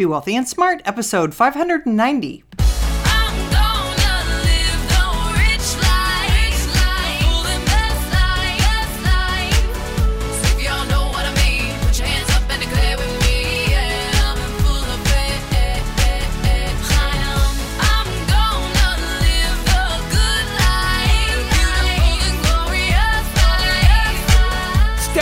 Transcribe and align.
Be 0.00 0.06
Wealthy 0.06 0.34
and 0.34 0.48
Smart, 0.48 0.80
episode 0.86 1.34
590. 1.34 2.42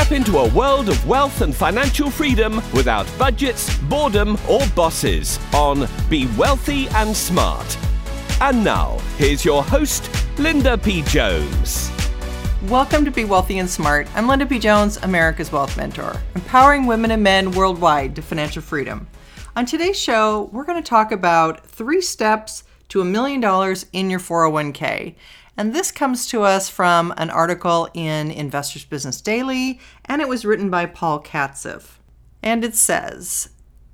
Step 0.09 0.17
into 0.17 0.39
a 0.39 0.49
world 0.55 0.89
of 0.89 1.07
wealth 1.07 1.43
and 1.43 1.55
financial 1.55 2.09
freedom 2.11 2.63
without 2.73 3.07
budgets, 3.19 3.77
boredom, 3.77 4.39
or 4.49 4.67
bosses 4.69 5.39
on 5.53 5.87
Be 6.09 6.27
Wealthy 6.39 6.89
and 6.95 7.15
Smart. 7.15 7.77
And 8.41 8.65
now, 8.65 8.99
here's 9.19 9.45
your 9.45 9.63
host, 9.63 10.11
Linda 10.39 10.79
P. 10.79 11.02
Jones. 11.02 11.91
Welcome 12.69 13.05
to 13.05 13.11
Be 13.11 13.27
Wealthy 13.27 13.59
and 13.59 13.69
Smart. 13.69 14.09
I'm 14.15 14.27
Linda 14.27 14.47
P. 14.47 14.59
Jones, 14.59 14.97
America's 15.02 15.52
Wealth 15.52 15.77
Mentor, 15.77 16.19
empowering 16.35 16.87
women 16.87 17.11
and 17.11 17.23
men 17.23 17.51
worldwide 17.52 18.16
to 18.16 18.23
financial 18.23 18.63
freedom. 18.63 19.07
On 19.57 19.66
today's 19.66 20.01
show, 20.01 20.49
we're 20.55 20.65
going 20.65 20.83
to 20.83 20.88
talk 20.88 21.13
about 21.13 21.66
three 21.66 22.01
steps 22.01 22.65
to 22.88 23.02
a 23.02 23.05
million 23.05 23.43
dollars 23.43 23.85
in 23.93 24.09
your 24.09 24.21
401k. 24.21 25.16
And 25.59 25.75
this 25.75 25.91
comes 25.91 26.29
to 26.29 26.45
us 26.45 26.69
from 26.69 27.12
an 27.17 27.30
article 27.30 27.89
in 27.93 28.30
Investors 28.30 28.85
Business 28.85 29.21
Daily, 29.21 29.80
and 30.05 30.23
it 30.23 30.29
was 30.29 30.45
written 30.45 30.71
by 30.71 30.87
Paul 30.87 31.21
Katzeff. 31.21 31.99
And 32.45 32.62
it 32.62 32.77
says, 32.77 33.49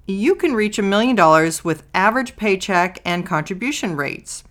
You 0.07 0.35
can 0.35 0.53
reach 0.53 0.79
a 0.79 0.83
million 0.83 1.17
dollars 1.17 1.65
with 1.65 1.89
average 1.95 2.37
paycheck 2.37 3.01
and 3.03 3.25
contribution 3.25 3.97
rates. 3.97 4.45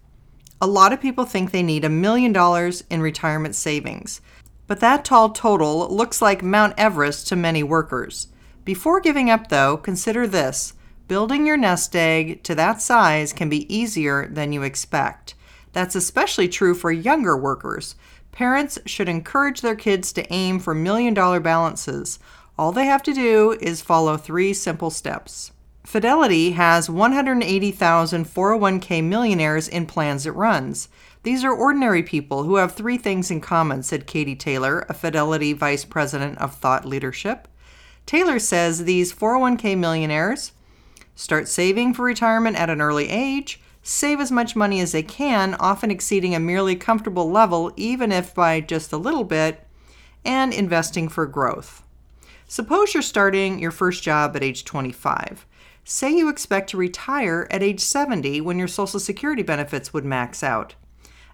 A 0.59 0.65
lot 0.65 0.91
of 0.91 0.99
people 0.99 1.25
think 1.25 1.51
they 1.51 1.61
need 1.61 1.85
a 1.85 1.89
million 1.89 2.33
dollars 2.33 2.83
in 2.89 2.99
retirement 2.99 3.53
savings, 3.53 4.19
but 4.65 4.79
that 4.79 5.05
tall 5.05 5.29
total 5.29 5.87
looks 5.95 6.19
like 6.19 6.41
Mount 6.41 6.73
Everest 6.79 7.27
to 7.27 7.35
many 7.35 7.61
workers. 7.61 8.29
Before 8.65 8.99
giving 8.99 9.29
up, 9.29 9.49
though, 9.49 9.77
consider 9.77 10.25
this 10.25 10.73
building 11.07 11.45
your 11.45 11.57
nest 11.57 11.95
egg 11.95 12.41
to 12.41 12.55
that 12.55 12.81
size 12.81 13.33
can 13.33 13.49
be 13.49 13.71
easier 13.71 14.27
than 14.27 14.51
you 14.51 14.63
expect. 14.63 15.35
That's 15.73 15.95
especially 15.95 16.47
true 16.47 16.73
for 16.73 16.91
younger 16.91 17.35
workers. 17.35 17.95
Parents 18.31 18.79
should 18.85 19.09
encourage 19.09 19.61
their 19.61 19.75
kids 19.75 20.13
to 20.13 20.33
aim 20.33 20.59
for 20.59 20.73
million 20.73 21.13
dollar 21.13 21.39
balances. 21.39 22.19
All 22.57 22.71
they 22.71 22.85
have 22.85 23.03
to 23.03 23.13
do 23.13 23.57
is 23.59 23.81
follow 23.81 24.15
three 24.15 24.53
simple 24.53 24.89
steps. 24.89 25.51
Fidelity 25.83 26.51
has 26.51 26.89
180,000 26.89 28.25
401k 28.25 29.03
millionaires 29.03 29.67
in 29.67 29.85
plans 29.85 30.25
it 30.25 30.31
runs. 30.31 30.87
These 31.23 31.43
are 31.43 31.53
ordinary 31.53 32.03
people 32.03 32.43
who 32.43 32.55
have 32.55 32.73
three 32.73 32.97
things 32.97 33.29
in 33.29 33.41
common, 33.41 33.83
said 33.83 34.07
Katie 34.07 34.35
Taylor, 34.35 34.85
a 34.87 34.93
Fidelity 34.93 35.53
Vice 35.53 35.83
President 35.83 36.37
of 36.37 36.55
Thought 36.55 36.85
Leadership. 36.85 37.47
Taylor 38.05 38.39
says 38.39 38.83
these 38.83 39.13
401k 39.13 39.77
millionaires 39.77 40.51
start 41.15 41.47
saving 41.47 41.93
for 41.93 42.03
retirement 42.03 42.57
at 42.57 42.69
an 42.69 42.81
early 42.81 43.09
age, 43.09 43.61
save 43.83 44.19
as 44.19 44.31
much 44.31 44.55
money 44.55 44.79
as 44.79 44.93
they 44.93 45.03
can, 45.03 45.53
often 45.55 45.91
exceeding 45.91 46.33
a 46.33 46.39
merely 46.39 46.75
comfortable 46.75 47.29
level, 47.29 47.71
even 47.75 48.11
if 48.11 48.33
by 48.33 48.61
just 48.61 48.91
a 48.91 48.97
little 48.97 49.25
bit, 49.25 49.67
and 50.25 50.51
investing 50.53 51.09
for 51.09 51.27
growth. 51.27 51.83
Suppose 52.47 52.93
you're 52.93 53.03
starting 53.03 53.59
your 53.59 53.71
first 53.71 54.01
job 54.01 54.35
at 54.35 54.43
age 54.43 54.63
25. 54.63 55.45
Say 55.83 56.15
you 56.15 56.29
expect 56.29 56.69
to 56.69 56.77
retire 56.77 57.45
at 57.51 57.61
age 57.61 57.81
70 57.81 58.39
when 58.41 58.57
your 58.57 58.69
Social 58.69 59.01
Security 59.01 59.43
benefits 59.43 59.93
would 59.93 60.05
max 60.05 60.41
out. 60.41 60.75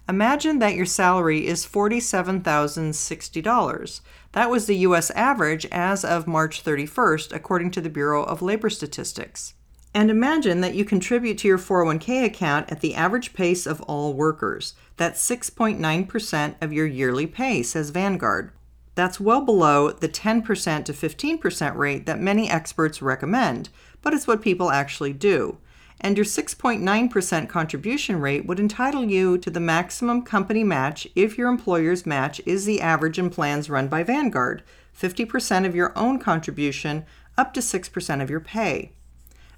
Imagine 0.08 0.58
that 0.58 0.74
your 0.74 0.86
salary 0.86 1.46
is 1.46 1.64
$47,060. 1.64 4.00
That 4.32 4.50
was 4.50 4.66
the 4.66 4.78
US 4.78 5.10
average 5.10 5.66
as 5.66 6.04
of 6.04 6.26
March 6.26 6.64
31st, 6.64 7.32
according 7.32 7.70
to 7.72 7.80
the 7.80 7.88
Bureau 7.88 8.24
of 8.24 8.42
Labor 8.42 8.70
Statistics. 8.70 9.54
And 9.92 10.08
imagine 10.08 10.60
that 10.60 10.74
you 10.74 10.84
contribute 10.84 11.38
to 11.38 11.48
your 11.48 11.58
401k 11.58 12.24
account 12.24 12.70
at 12.70 12.80
the 12.80 12.94
average 12.94 13.32
pace 13.34 13.66
of 13.66 13.80
all 13.82 14.14
workers. 14.14 14.74
That's 14.96 15.28
6.9% 15.28 16.54
of 16.60 16.72
your 16.72 16.86
yearly 16.86 17.26
pay, 17.26 17.64
says 17.64 17.90
Vanguard. 17.90 18.52
That's 18.94 19.18
well 19.18 19.40
below 19.40 19.90
the 19.90 20.08
10% 20.08 20.84
to 20.84 20.92
15% 20.92 21.76
rate 21.76 22.06
that 22.06 22.20
many 22.20 22.48
experts 22.48 23.02
recommend, 23.02 23.68
but 24.00 24.14
it's 24.14 24.26
what 24.26 24.42
people 24.42 24.70
actually 24.70 25.12
do. 25.12 25.58
And 26.00 26.16
your 26.16 26.24
6.9% 26.24 27.48
contribution 27.48 28.20
rate 28.20 28.46
would 28.46 28.60
entitle 28.60 29.04
you 29.04 29.38
to 29.38 29.50
the 29.50 29.60
maximum 29.60 30.22
company 30.22 30.64
match 30.64 31.06
if 31.14 31.36
your 31.36 31.48
employer's 31.48 32.06
match 32.06 32.40
is 32.46 32.64
the 32.64 32.80
average 32.80 33.18
in 33.18 33.28
plans 33.28 33.68
run 33.68 33.88
by 33.88 34.02
Vanguard 34.02 34.62
50% 34.98 35.66
of 35.66 35.74
your 35.74 35.96
own 35.96 36.18
contribution, 36.18 37.04
up 37.38 37.54
to 37.54 37.60
6% 37.60 38.22
of 38.22 38.28
your 38.30 38.40
pay. 38.40 38.92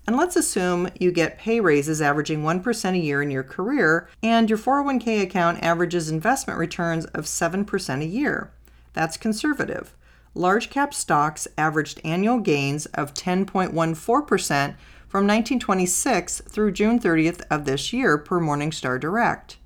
And 0.07 0.17
let's 0.17 0.37
assume 0.37 0.89
you 0.99 1.13
get 1.13 1.39
pay 1.39 1.61
raises 1.61 2.03
averaging 2.03 2.43
1% 2.43 2.95
a 2.95 2.99
year 2.99 3.23
in 3.23 3.31
your 3.31 3.45
career, 3.45 4.09
and 4.23 4.49
your 4.49 4.59
401k 4.59 5.23
account 5.23 5.63
averages 5.63 6.11
investment 6.11 6.59
returns 6.59 7.05
of 7.07 7.25
7% 7.25 8.03
a 8.03 8.07
year. 8.07 8.53
That's 8.95 9.17
conservative. 9.17 9.95
Large 10.35 10.71
cap 10.71 10.93
stocks 10.93 11.47
averaged 11.57 12.01
annual 12.05 12.41
gains 12.41 12.87
of 12.87 13.15
10.14% 13.15 14.75
from 15.09 15.27
1926 15.27 16.41
through 16.49 16.73
June 16.73 16.99
30th 16.99 17.43
of 17.51 17.65
this 17.65 17.93
year 17.93 18.17
per 18.17 18.41
Morningstar 18.41 18.99
Direct. 18.99 19.59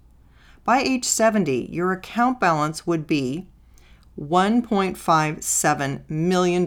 By 0.64 0.80
age 0.80 1.04
70, 1.04 1.68
your 1.70 1.92
account 1.92 2.40
balance 2.40 2.86
would 2.86 3.06
be 3.06 3.46
$1.57 4.18 6.10
million, 6.10 6.64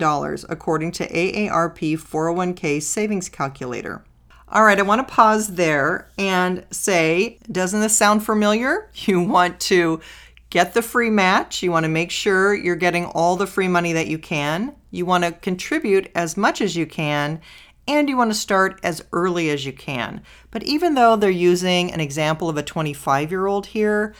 according 0.49 0.91
to 0.91 1.07
AARP 1.07 1.97
401k 1.97 2.81
savings 2.81 3.29
calculator. 3.29 4.03
All 4.51 4.63
right, 4.63 4.79
I 4.79 4.83
want 4.83 5.07
to 5.07 5.13
pause 5.13 5.49
there 5.49 6.09
and 6.17 6.65
say, 6.71 7.37
doesn't 7.51 7.81
this 7.81 7.95
sound 7.95 8.25
familiar? 8.25 8.89
You 9.05 9.21
want 9.21 9.59
to 9.61 10.01
get 10.49 10.73
the 10.73 10.81
free 10.81 11.09
match. 11.09 11.61
You 11.61 11.71
want 11.71 11.83
to 11.83 11.89
make 11.89 12.11
sure 12.11 12.53
you're 12.53 12.75
getting 12.75 13.05
all 13.05 13.35
the 13.35 13.47
free 13.47 13.67
money 13.67 13.93
that 13.93 14.07
you 14.07 14.17
can. 14.17 14.75
You 14.91 15.05
want 15.05 15.23
to 15.23 15.31
contribute 15.31 16.11
as 16.15 16.35
much 16.35 16.61
as 16.61 16.75
you 16.75 16.85
can. 16.85 17.41
And 17.87 18.09
you 18.09 18.17
want 18.17 18.31
to 18.31 18.37
start 18.37 18.79
as 18.83 19.03
early 19.13 19.49
as 19.49 19.65
you 19.65 19.73
can. 19.73 20.21
But 20.51 20.63
even 20.63 20.93
though 20.93 21.15
they're 21.15 21.29
using 21.29 21.91
an 21.91 21.99
example 21.99 22.49
of 22.49 22.57
a 22.57 22.63
25 22.63 23.31
year 23.31 23.47
old 23.47 23.67
here, 23.67 24.13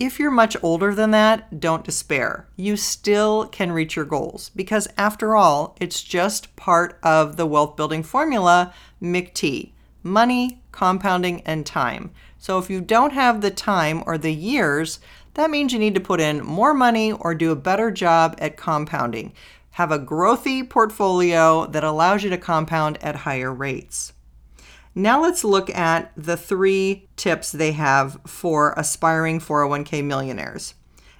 if 0.00 0.18
you're 0.18 0.30
much 0.30 0.56
older 0.62 0.94
than 0.94 1.12
that, 1.12 1.60
don't 1.60 1.84
despair. 1.84 2.48
You 2.56 2.76
still 2.76 3.46
can 3.46 3.70
reach 3.70 3.94
your 3.94 4.04
goals 4.04 4.50
because, 4.56 4.88
after 4.98 5.36
all, 5.36 5.76
it's 5.80 6.02
just 6.02 6.54
part 6.56 6.98
of 7.02 7.36
the 7.36 7.46
wealth 7.46 7.76
building 7.76 8.02
formula 8.02 8.72
MCT 9.00 9.70
money, 10.02 10.60
compounding, 10.70 11.40
and 11.42 11.64
time. 11.64 12.10
So, 12.38 12.58
if 12.58 12.68
you 12.68 12.80
don't 12.80 13.12
have 13.12 13.40
the 13.40 13.50
time 13.50 14.02
or 14.04 14.18
the 14.18 14.34
years, 14.34 15.00
that 15.34 15.50
means 15.50 15.72
you 15.72 15.78
need 15.78 15.94
to 15.94 16.00
put 16.00 16.20
in 16.20 16.44
more 16.44 16.74
money 16.74 17.12
or 17.12 17.34
do 17.34 17.50
a 17.50 17.56
better 17.56 17.90
job 17.90 18.36
at 18.38 18.56
compounding. 18.56 19.32
Have 19.72 19.90
a 19.90 19.98
growthy 19.98 20.68
portfolio 20.68 21.66
that 21.66 21.84
allows 21.84 22.22
you 22.22 22.30
to 22.30 22.38
compound 22.38 23.02
at 23.02 23.16
higher 23.16 23.52
rates. 23.52 24.12
Now 24.94 25.20
let's 25.20 25.42
look 25.42 25.68
at 25.70 26.12
the 26.16 26.36
three 26.36 27.08
tips 27.16 27.50
they 27.50 27.72
have 27.72 28.20
for 28.26 28.74
aspiring 28.76 29.40
401k 29.40 30.04
millionaires. 30.04 30.74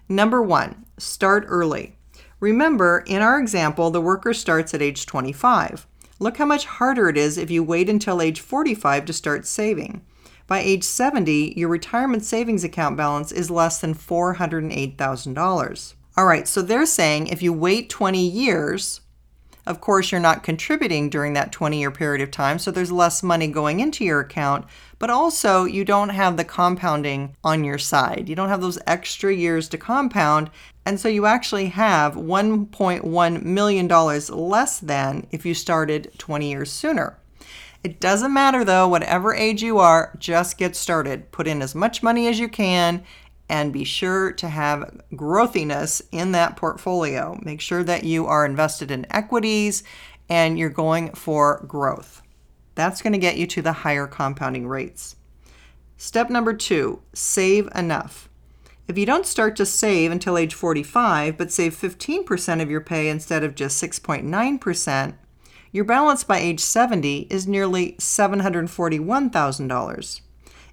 Number 0.08 0.40
one, 0.40 0.84
start 0.96 1.44
early. 1.48 1.96
Remember, 2.38 3.02
in 3.06 3.20
our 3.20 3.40
example, 3.40 3.90
the 3.90 4.00
worker 4.00 4.34
starts 4.34 4.74
at 4.74 4.82
age 4.82 5.06
25. 5.06 5.86
Look 6.20 6.36
how 6.36 6.46
much 6.46 6.66
harder 6.66 7.08
it 7.08 7.16
is 7.16 7.36
if 7.36 7.50
you 7.50 7.64
wait 7.64 7.88
until 7.88 8.22
age 8.22 8.40
45 8.40 9.06
to 9.06 9.12
start 9.12 9.46
saving. 9.46 10.02
By 10.46 10.60
age 10.60 10.84
70, 10.84 11.54
your 11.56 11.68
retirement 11.68 12.24
savings 12.24 12.64
account 12.64 12.96
balance 12.96 13.32
is 13.32 13.50
less 13.50 13.80
than 13.80 13.94
$408,000. 13.94 15.94
All 16.16 16.26
right, 16.26 16.46
so 16.46 16.62
they're 16.62 16.86
saying 16.86 17.26
if 17.26 17.42
you 17.42 17.52
wait 17.52 17.90
20 17.90 18.24
years, 18.24 19.00
of 19.66 19.80
course, 19.80 20.12
you're 20.12 20.20
not 20.20 20.42
contributing 20.42 21.08
during 21.08 21.32
that 21.32 21.52
20 21.52 21.78
year 21.78 21.90
period 21.90 22.22
of 22.22 22.30
time, 22.30 22.58
so 22.58 22.70
there's 22.70 22.92
less 22.92 23.22
money 23.22 23.48
going 23.48 23.80
into 23.80 24.04
your 24.04 24.20
account, 24.20 24.66
but 24.98 25.10
also 25.10 25.64
you 25.64 25.84
don't 25.84 26.10
have 26.10 26.36
the 26.36 26.44
compounding 26.44 27.34
on 27.42 27.64
your 27.64 27.78
side. 27.78 28.28
You 28.28 28.36
don't 28.36 28.50
have 28.50 28.60
those 28.60 28.78
extra 28.86 29.34
years 29.34 29.68
to 29.70 29.78
compound, 29.78 30.50
and 30.84 31.00
so 31.00 31.08
you 31.08 31.26
actually 31.26 31.66
have 31.66 32.14
$1.1 32.14 33.42
million 33.42 33.88
less 33.88 34.80
than 34.80 35.26
if 35.30 35.46
you 35.46 35.54
started 35.54 36.12
20 36.18 36.50
years 36.50 36.70
sooner. 36.70 37.18
It 37.82 38.00
doesn't 38.00 38.32
matter 38.32 38.64
though, 38.64 38.88
whatever 38.88 39.34
age 39.34 39.62
you 39.62 39.78
are, 39.78 40.16
just 40.18 40.56
get 40.56 40.74
started. 40.74 41.30
Put 41.32 41.46
in 41.46 41.60
as 41.60 41.74
much 41.74 42.02
money 42.02 42.26
as 42.28 42.38
you 42.38 42.48
can 42.48 43.04
and 43.48 43.72
be 43.72 43.84
sure 43.84 44.32
to 44.32 44.48
have 44.48 45.00
growthiness 45.14 46.02
in 46.10 46.32
that 46.32 46.56
portfolio. 46.56 47.38
Make 47.42 47.60
sure 47.60 47.84
that 47.84 48.04
you 48.04 48.26
are 48.26 48.46
invested 48.46 48.90
in 48.90 49.06
equities 49.10 49.84
and 50.28 50.58
you're 50.58 50.70
going 50.70 51.12
for 51.12 51.64
growth. 51.66 52.22
That's 52.74 53.02
going 53.02 53.12
to 53.12 53.18
get 53.18 53.36
you 53.36 53.46
to 53.48 53.62
the 53.62 53.72
higher 53.72 54.06
compounding 54.06 54.66
rates. 54.66 55.16
Step 55.96 56.30
number 56.30 56.54
two 56.54 57.02
save 57.12 57.68
enough. 57.74 58.28
If 58.86 58.98
you 58.98 59.06
don't 59.06 59.26
start 59.26 59.56
to 59.56 59.64
save 59.64 60.12
until 60.12 60.36
age 60.36 60.52
45, 60.52 61.38
but 61.38 61.50
save 61.50 61.74
15% 61.74 62.60
of 62.60 62.70
your 62.70 62.82
pay 62.82 63.08
instead 63.08 63.42
of 63.42 63.54
just 63.54 63.82
6.9%, 63.82 65.14
your 65.72 65.84
balance 65.84 66.22
by 66.22 66.38
age 66.38 66.60
70 66.60 67.28
is 67.30 67.46
nearly 67.46 67.92
$741,000. 67.92 70.20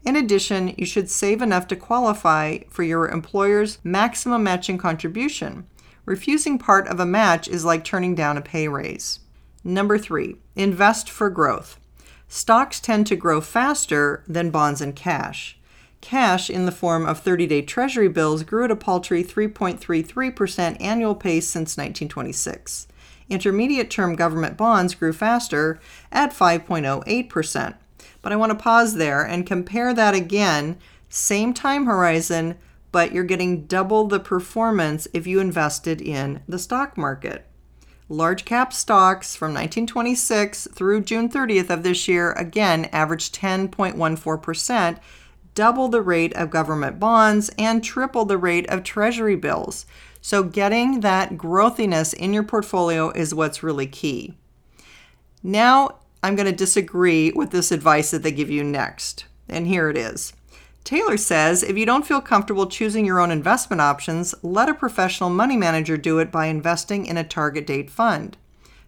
In 0.03 0.15
addition, 0.15 0.73
you 0.77 0.85
should 0.85 1.09
save 1.09 1.41
enough 1.41 1.67
to 1.67 1.75
qualify 1.75 2.59
for 2.69 2.83
your 2.83 3.07
employer's 3.07 3.77
maximum 3.83 4.43
matching 4.43 4.77
contribution. 4.77 5.67
Refusing 6.05 6.57
part 6.57 6.87
of 6.87 6.99
a 6.99 7.05
match 7.05 7.47
is 7.47 7.63
like 7.63 7.83
turning 7.83 8.15
down 8.15 8.37
a 8.37 8.41
pay 8.41 8.67
raise. 8.67 9.19
Number 9.63 9.99
three, 9.99 10.37
invest 10.55 11.09
for 11.09 11.29
growth. 11.29 11.79
Stocks 12.27 12.79
tend 12.79 13.05
to 13.07 13.15
grow 13.15 13.41
faster 13.41 14.23
than 14.27 14.49
bonds 14.49 14.81
and 14.81 14.95
cash. 14.95 15.59
Cash, 16.01 16.49
in 16.49 16.65
the 16.65 16.71
form 16.71 17.05
of 17.05 17.19
30 17.19 17.45
day 17.45 17.61
Treasury 17.61 18.07
bills, 18.07 18.41
grew 18.41 18.63
at 18.63 18.71
a 18.71 18.75
paltry 18.75 19.23
3.33% 19.23 20.81
annual 20.81 21.13
pace 21.13 21.47
since 21.47 21.77
1926. 21.77 22.87
Intermediate 23.29 23.91
term 23.91 24.15
government 24.15 24.57
bonds 24.57 24.95
grew 24.95 25.13
faster 25.13 25.79
at 26.11 26.33
5.08%. 26.33 27.75
But 28.21 28.31
I 28.31 28.35
want 28.35 28.51
to 28.51 28.63
pause 28.63 28.95
there 28.95 29.23
and 29.23 29.45
compare 29.45 29.93
that 29.93 30.13
again, 30.13 30.77
same 31.09 31.53
time 31.53 31.85
horizon, 31.85 32.57
but 32.91 33.11
you're 33.11 33.23
getting 33.23 33.65
double 33.65 34.07
the 34.07 34.19
performance 34.19 35.07
if 35.13 35.25
you 35.25 35.39
invested 35.39 36.01
in 36.01 36.41
the 36.47 36.59
stock 36.59 36.97
market. 36.97 37.47
Large 38.09 38.43
cap 38.43 38.73
stocks 38.73 39.35
from 39.37 39.53
1926 39.53 40.67
through 40.73 41.01
June 41.01 41.29
30th 41.29 41.69
of 41.69 41.83
this 41.83 42.09
year 42.09 42.33
again 42.33 42.89
averaged 42.91 43.33
10.14%, 43.35 44.97
double 45.55 45.87
the 45.87 46.01
rate 46.01 46.33
of 46.33 46.49
government 46.49 46.99
bonds, 46.99 47.49
and 47.57 47.81
triple 47.81 48.25
the 48.25 48.37
rate 48.37 48.69
of 48.69 48.83
treasury 48.83 49.37
bills. 49.37 49.85
So, 50.19 50.43
getting 50.43 50.99
that 50.99 51.37
growthiness 51.37 52.11
in 52.11 52.33
your 52.33 52.43
portfolio 52.43 53.11
is 53.11 53.33
what's 53.33 53.63
really 53.63 53.87
key. 53.87 54.37
Now, 55.41 55.99
I'm 56.23 56.35
going 56.35 56.45
to 56.45 56.51
disagree 56.51 57.31
with 57.31 57.51
this 57.51 57.71
advice 57.71 58.11
that 58.11 58.23
they 58.23 58.31
give 58.31 58.49
you 58.49 58.63
next. 58.63 59.25
And 59.49 59.67
here 59.67 59.89
it 59.89 59.97
is. 59.97 60.33
Taylor 60.83 61.17
says 61.17 61.63
if 61.63 61.77
you 61.77 61.85
don't 61.85 62.05
feel 62.05 62.21
comfortable 62.21 62.67
choosing 62.67 63.05
your 63.05 63.19
own 63.19 63.31
investment 63.31 63.81
options, 63.81 64.33
let 64.41 64.69
a 64.69 64.73
professional 64.73 65.29
money 65.29 65.57
manager 65.57 65.97
do 65.97 66.19
it 66.19 66.31
by 66.31 66.47
investing 66.47 67.05
in 67.05 67.17
a 67.17 67.23
target 67.23 67.67
date 67.67 67.89
fund. 67.89 68.37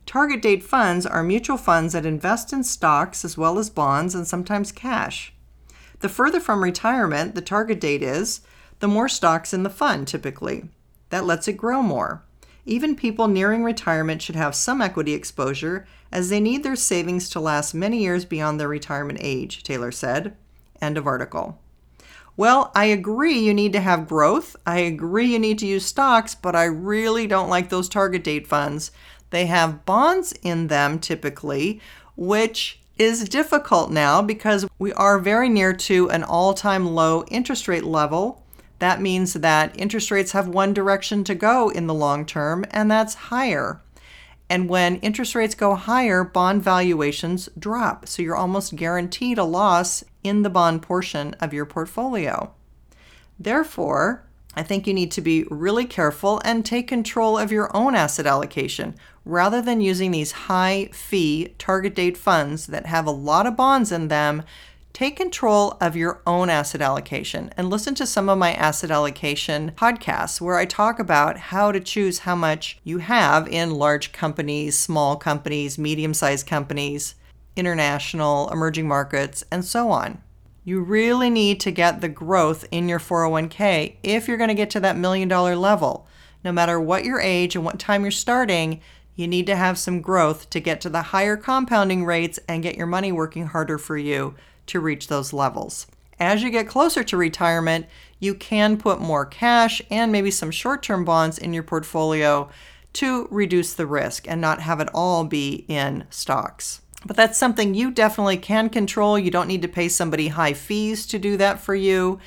Target 0.05 0.41
date 0.41 0.63
funds 0.63 1.05
are 1.05 1.23
mutual 1.23 1.57
funds 1.57 1.93
that 1.93 2.05
invest 2.05 2.51
in 2.51 2.63
stocks 2.63 3.23
as 3.23 3.37
well 3.37 3.57
as 3.57 3.69
bonds 3.69 4.15
and 4.15 4.27
sometimes 4.27 4.71
cash. 4.71 5.33
The 5.99 6.09
further 6.09 6.39
from 6.39 6.63
retirement 6.63 7.35
the 7.35 7.41
target 7.41 7.79
date 7.79 8.03
is, 8.03 8.41
the 8.79 8.87
more 8.87 9.07
stocks 9.07 9.53
in 9.53 9.63
the 9.63 9.69
fund 9.69 10.07
typically. 10.07 10.69
That 11.09 11.25
lets 11.25 11.47
it 11.47 11.53
grow 11.53 11.81
more. 11.81 12.23
Even 12.65 12.95
people 12.95 13.27
nearing 13.27 13.63
retirement 13.63 14.21
should 14.21 14.35
have 14.35 14.55
some 14.55 14.81
equity 14.81 15.13
exposure 15.13 15.85
as 16.11 16.29
they 16.29 16.39
need 16.39 16.63
their 16.63 16.75
savings 16.75 17.29
to 17.29 17.39
last 17.39 17.73
many 17.73 18.03
years 18.03 18.23
beyond 18.23 18.59
their 18.59 18.67
retirement 18.67 19.19
age, 19.21 19.63
Taylor 19.63 19.91
said. 19.91 20.35
End 20.81 20.97
of 20.97 21.07
article. 21.07 21.59
Well, 22.35 22.71
I 22.73 22.85
agree 22.85 23.37
you 23.37 23.53
need 23.53 23.73
to 23.73 23.79
have 23.79 24.07
growth. 24.07 24.55
I 24.65 24.79
agree 24.79 25.27
you 25.27 25.39
need 25.39 25.59
to 25.59 25.67
use 25.67 25.85
stocks, 25.85 26.33
but 26.33 26.55
I 26.55 26.63
really 26.63 27.27
don't 27.27 27.49
like 27.49 27.69
those 27.69 27.89
target 27.89 28.23
date 28.23 28.47
funds. 28.47 28.91
They 29.29 29.45
have 29.47 29.85
bonds 29.85 30.33
in 30.41 30.67
them 30.67 30.99
typically, 30.99 31.79
which 32.15 32.79
is 32.97 33.27
difficult 33.27 33.91
now 33.91 34.21
because 34.21 34.65
we 34.79 34.93
are 34.93 35.19
very 35.19 35.49
near 35.49 35.73
to 35.73 36.09
an 36.09 36.23
all 36.23 36.53
time 36.53 36.87
low 36.87 37.23
interest 37.25 37.67
rate 37.67 37.83
level. 37.83 38.42
That 38.83 38.99
means 38.99 39.31
that 39.31 39.79
interest 39.79 40.11
rates 40.11 40.33
have 40.33 40.49
one 40.49 40.73
direction 40.73 41.23
to 41.23 41.35
go 41.35 41.69
in 41.69 41.87
the 41.87 41.93
long 41.93 42.25
term, 42.25 42.65
and 42.69 42.91
that's 42.91 43.13
higher. 43.31 43.81
And 44.49 44.67
when 44.67 44.97
interest 44.97 45.35
rates 45.35 45.55
go 45.55 45.75
higher, 45.75 46.25
bond 46.25 46.63
valuations 46.63 47.47
drop. 47.57 48.09
So 48.09 48.21
you're 48.21 48.35
almost 48.35 48.75
guaranteed 48.75 49.37
a 49.37 49.45
loss 49.45 50.03
in 50.21 50.41
the 50.41 50.49
bond 50.49 50.81
portion 50.81 51.33
of 51.35 51.53
your 51.53 51.65
portfolio. 51.65 52.53
Therefore, 53.39 54.25
I 54.53 54.63
think 54.63 54.85
you 54.85 54.93
need 54.93 55.11
to 55.13 55.21
be 55.21 55.45
really 55.49 55.85
careful 55.85 56.41
and 56.43 56.65
take 56.65 56.89
control 56.89 57.37
of 57.37 57.53
your 57.53 57.73
own 57.73 57.95
asset 57.95 58.27
allocation 58.27 58.95
rather 59.23 59.61
than 59.61 59.79
using 59.79 60.11
these 60.11 60.33
high 60.33 60.89
fee 60.91 61.55
target 61.57 61.95
date 61.95 62.17
funds 62.17 62.67
that 62.67 62.87
have 62.87 63.05
a 63.05 63.11
lot 63.11 63.47
of 63.47 63.55
bonds 63.55 63.93
in 63.93 64.09
them. 64.09 64.43
Take 64.93 65.15
control 65.15 65.75
of 65.81 65.95
your 65.95 66.21
own 66.27 66.51
asset 66.51 66.79
allocation 66.79 67.51
and 67.57 67.67
listen 67.67 67.95
to 67.95 68.05
some 68.05 68.29
of 68.29 68.37
my 68.37 68.53
asset 68.53 68.91
allocation 68.91 69.71
podcasts 69.75 70.39
where 70.39 70.55
I 70.55 70.65
talk 70.65 70.99
about 70.99 71.35
how 71.35 71.71
to 71.71 71.79
choose 71.79 72.19
how 72.19 72.35
much 72.35 72.77
you 72.83 72.99
have 72.99 73.47
in 73.47 73.71
large 73.71 74.11
companies, 74.11 74.77
small 74.77 75.15
companies, 75.15 75.79
medium 75.79 76.13
sized 76.13 76.45
companies, 76.45 77.15
international, 77.55 78.51
emerging 78.51 78.87
markets, 78.87 79.43
and 79.49 79.65
so 79.65 79.89
on. 79.89 80.21
You 80.63 80.81
really 80.81 81.31
need 81.31 81.59
to 81.61 81.71
get 81.71 82.01
the 82.01 82.07
growth 82.07 82.63
in 82.69 82.87
your 82.87 82.99
401k 82.99 83.95
if 84.03 84.27
you're 84.27 84.37
going 84.37 84.49
to 84.49 84.53
get 84.53 84.69
to 84.69 84.79
that 84.81 84.95
million 84.95 85.27
dollar 85.27 85.55
level. 85.55 86.07
No 86.43 86.51
matter 86.51 86.79
what 86.79 87.03
your 87.03 87.19
age 87.19 87.55
and 87.55 87.65
what 87.65 87.79
time 87.79 88.03
you're 88.03 88.11
starting, 88.11 88.79
you 89.15 89.27
need 89.27 89.45
to 89.47 89.55
have 89.55 89.77
some 89.77 90.01
growth 90.01 90.49
to 90.49 90.59
get 90.59 90.81
to 90.81 90.89
the 90.89 91.01
higher 91.01 91.37
compounding 91.37 92.05
rates 92.05 92.39
and 92.47 92.63
get 92.63 92.77
your 92.77 92.87
money 92.87 93.11
working 93.11 93.47
harder 93.47 93.77
for 93.77 93.97
you 93.97 94.35
to 94.67 94.79
reach 94.79 95.07
those 95.07 95.33
levels. 95.33 95.87
As 96.19 96.41
you 96.41 96.49
get 96.49 96.67
closer 96.67 97.03
to 97.03 97.17
retirement, 97.17 97.85
you 98.19 98.33
can 98.33 98.77
put 98.77 99.01
more 99.01 99.25
cash 99.25 99.81
and 99.91 100.11
maybe 100.11 100.31
some 100.31 100.51
short 100.51 100.81
term 100.83 101.03
bonds 101.03 101.37
in 101.37 101.53
your 101.53 101.63
portfolio 101.63 102.49
to 102.93 103.27
reduce 103.31 103.73
the 103.73 103.87
risk 103.87 104.27
and 104.27 104.39
not 104.39 104.61
have 104.61 104.79
it 104.79 104.89
all 104.93 105.23
be 105.23 105.65
in 105.67 106.05
stocks. 106.09 106.81
But 107.05 107.17
that's 107.17 107.37
something 107.37 107.73
you 107.73 107.91
definitely 107.91 108.37
can 108.37 108.69
control. 108.69 109.19
You 109.19 109.31
don't 109.31 109.47
need 109.47 109.63
to 109.63 109.67
pay 109.67 109.89
somebody 109.89 110.29
high 110.29 110.53
fees 110.53 111.05
to 111.07 111.19
do 111.19 111.35
that 111.37 111.59
for 111.59 111.75
you. 111.75 112.19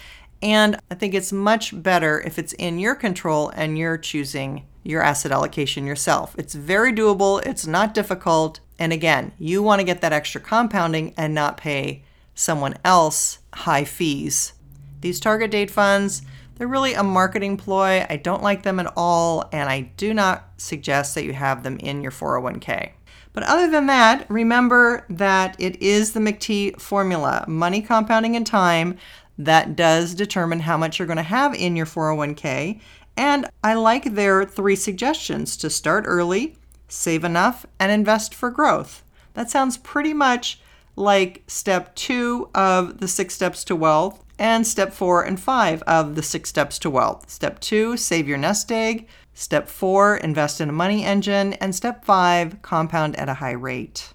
And 0.43 0.79
I 0.91 0.94
think 0.94 1.15
it's 1.15 1.32
much 1.32 1.82
better 1.82 2.21
if 2.21 2.39
it's 2.39 2.53
in 2.55 2.79
your 2.79 2.94
control 2.94 3.49
and 3.50 3.79
you're 3.79 3.97
choosing 3.97 4.67
your 4.87 5.03
asset 5.03 5.33
allocation 5.33 5.87
yourself. 5.87 6.35
It's 6.38 6.55
very 6.55 6.93
doable, 6.93 7.44
it's 7.44 7.67
not 7.67 7.94
difficult. 7.94 8.61
And 8.79 8.93
again, 8.93 9.33
you 9.38 9.62
want 9.62 9.81
to 9.81 9.85
get 9.85 10.00
that 10.00 10.12
extra 10.12 10.41
compounding 10.41 11.15
and 11.17 11.35
not 11.35 11.56
pay 11.56 12.05
someone 12.35 12.75
else 12.85 13.39
high 13.53 13.84
fees. 13.84 14.53
These 15.01 15.20
target 15.20 15.51
date 15.51 15.70
funds, 15.70 16.22
they're 16.56 16.67
really 16.67 16.94
a 16.94 17.03
marketing 17.03 17.56
ploy. 17.56 18.06
I 18.08 18.17
don't 18.17 18.43
like 18.43 18.63
them 18.63 18.81
at 18.81 18.93
all, 18.96 19.49
and 19.53 19.69
I 19.69 19.93
do 19.96 20.15
not 20.15 20.49
suggest 20.56 21.15
that 21.15 21.25
you 21.25 21.32
have 21.32 21.63
them 21.63 21.77
in 21.79 22.03
your 22.03 22.13
401k. 22.13 22.93
But 23.32 23.43
other 23.43 23.70
than 23.70 23.87
that, 23.87 24.25
remember 24.31 25.05
that 25.10 25.56
it 25.58 25.82
is 25.82 26.13
the 26.13 26.20
MCT 26.20 26.81
formula, 26.81 27.44
money 27.46 27.82
compounding 27.82 28.34
in 28.34 28.44
time, 28.44 28.96
that 29.39 29.77
does 29.77 30.15
determine 30.15 30.60
how 30.60 30.79
much 30.79 30.99
you're 30.99 31.06
going 31.06 31.19
to 31.19 31.22
have 31.22 31.55
in 31.55 31.77
your 31.77 31.84
401k. 31.84 32.81
And 33.17 33.49
I 33.65 33.75
like 33.75 34.15
their 34.15 34.44
three 34.44 34.77
suggestions 34.77 35.56
to 35.58 35.70
start 35.70 36.05
early, 36.06 36.56
save 36.89 37.25
enough, 37.25 37.65
and 37.81 37.91
invest 37.91 38.35
for 38.35 38.51
growth. 38.51 39.03
That 39.35 39.51
sounds 39.51 39.79
pretty 39.79 40.13
much 40.13 40.61
like 40.96 41.43
step 41.46 41.94
two 41.94 42.49
of 42.55 43.01
the 43.01 43.08
six 43.08 43.35
steps 43.35 43.65
to 43.65 43.77
wealth 43.77 44.25
and 44.39 44.67
step 44.67 44.93
four 44.93 45.23
and 45.23 45.41
five 45.41 45.82
of 45.82 46.15
the 46.15 46.23
six 46.23 46.49
steps 46.49 46.79
to 46.81 46.91
wealth. 46.91 47.31
Step 47.31 47.61
two, 47.61 47.96
save 47.96 48.29
your 48.29 48.39
nest 48.39 48.70
egg. 48.70 49.08
Step 49.35 49.69
four, 49.69 50.17
invest 50.17 50.61
in 50.61 50.69
a 50.69 50.73
money 50.73 51.05
engine. 51.05 51.55
And 51.55 51.75
step 51.75 52.05
five, 52.05 52.61
compound 52.63 53.17
at 53.17 53.29
a 53.29 53.35
high 53.35 53.53
rate. 53.53 54.13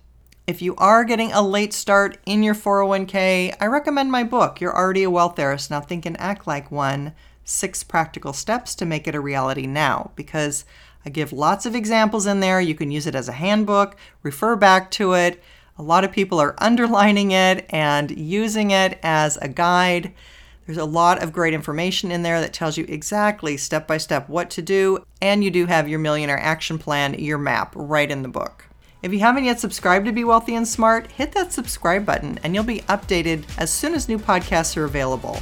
If 0.48 0.62
you 0.62 0.76
are 0.78 1.06
getting 1.06 1.32
a 1.32 1.42
late 1.42 1.74
start 1.74 2.18
in 2.26 2.44
your 2.44 2.56
401k, 2.56 3.56
I 3.60 3.66
recommend 3.68 4.12
my 4.12 4.24
book, 4.24 4.60
You're 4.60 4.76
Already 4.76 5.04
a 5.04 5.10
Wealth 5.10 5.38
Heiress. 5.38 5.70
Now 5.70 5.82
Think 5.82 6.06
and 6.06 6.20
Act 6.20 6.48
Like 6.48 6.72
One 6.72 7.14
Six 7.44 7.84
Practical 7.84 8.34
Steps 8.34 8.76
to 8.76 8.86
Make 8.86 9.08
It 9.08 9.16
a 9.16 9.20
Reality 9.20 9.68
Now, 9.68 10.12
because 10.16 10.66
I 11.06 11.10
give 11.10 11.34
lots 11.34 11.66
of 11.66 11.76
examples 11.76 12.28
in 12.28 12.40
there. 12.40 12.62
You 12.62 12.76
can 12.76 12.92
use 12.92 13.08
it 13.08 13.16
as 13.16 13.28
a 13.28 13.34
handbook, 13.34 13.96
refer 14.24 14.56
back 14.56 14.92
to 14.92 15.14
it. 15.14 15.42
A 15.78 15.84
lot 15.84 16.04
of 16.04 16.12
people 16.12 16.40
are 16.40 16.56
underlining 16.62 17.32
it 17.32 17.66
and 17.70 18.12
using 18.12 18.72
it 18.72 19.00
as 19.02 19.38
a 19.38 19.48
guide. 19.48 20.14
There's 20.66 20.78
a 20.78 20.86
lot 20.86 21.22
of 21.22 21.34
great 21.34 21.54
information 21.54 22.12
in 22.12 22.22
there 22.22 22.40
that 22.40 22.54
tells 22.54 22.78
you 22.78 22.86
exactly 22.88 23.58
step 23.58 23.88
by 23.88 23.98
step 23.98 24.30
what 24.30 24.50
to 24.52 24.62
do, 24.62 25.04
and 25.22 25.44
you 25.44 25.50
do 25.50 25.66
have 25.66 25.90
your 25.90 26.00
millionaire 26.00 26.40
action 26.40 26.78
plan, 26.78 27.16
your 27.16 27.40
map, 27.40 27.74
right 27.76 28.10
in 28.10 28.22
the 28.22 28.30
book. 28.30 28.66
If 29.02 29.12
you 29.12 29.20
haven't 29.20 29.46
yet 29.46 29.60
subscribed 29.60 30.06
to 30.06 30.12
Be 30.12 30.24
Wealthy 30.24 30.54
and 30.54 30.68
Smart, 30.68 31.12
hit 31.12 31.32
that 31.32 31.52
subscribe 31.52 32.06
button 32.06 32.40
and 32.44 32.54
you'll 32.54 32.64
be 32.64 32.82
updated 32.82 33.46
as 33.58 33.74
soon 33.74 33.96
as 33.96 34.08
new 34.08 34.20
podcasts 34.20 34.78
are 34.78 34.84
available. 34.84 35.42